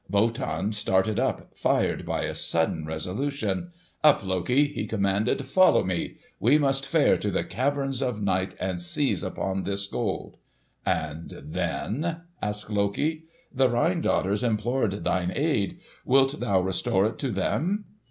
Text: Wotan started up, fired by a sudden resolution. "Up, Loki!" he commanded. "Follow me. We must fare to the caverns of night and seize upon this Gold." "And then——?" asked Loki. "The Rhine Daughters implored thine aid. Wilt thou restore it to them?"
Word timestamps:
Wotan 0.09 0.71
started 0.73 1.19
up, 1.19 1.55
fired 1.55 2.07
by 2.07 2.23
a 2.23 2.33
sudden 2.33 2.87
resolution. 2.87 3.69
"Up, 4.03 4.25
Loki!" 4.25 4.65
he 4.65 4.87
commanded. 4.87 5.45
"Follow 5.45 5.83
me. 5.83 6.15
We 6.39 6.57
must 6.57 6.87
fare 6.87 7.17
to 7.17 7.29
the 7.29 7.43
caverns 7.43 8.01
of 8.01 8.19
night 8.19 8.55
and 8.59 8.81
seize 8.81 9.21
upon 9.21 9.61
this 9.61 9.85
Gold." 9.85 10.37
"And 10.87 11.31
then——?" 11.45 12.21
asked 12.41 12.71
Loki. 12.71 13.25
"The 13.53 13.69
Rhine 13.69 14.01
Daughters 14.01 14.41
implored 14.41 15.03
thine 15.03 15.31
aid. 15.35 15.77
Wilt 16.03 16.39
thou 16.39 16.61
restore 16.61 17.05
it 17.05 17.19
to 17.19 17.29
them?" 17.29 17.85